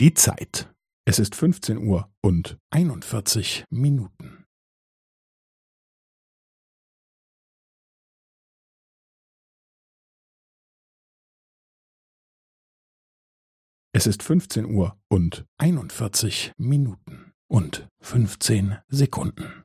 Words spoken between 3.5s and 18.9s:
Minuten. Es ist 15 Uhr und 41 Minuten und 15